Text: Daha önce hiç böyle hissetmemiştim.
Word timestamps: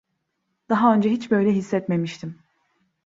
Daha 0.69 0.95
önce 0.95 1.09
hiç 1.09 1.31
böyle 1.31 1.51
hissetmemiştim. 1.53 2.39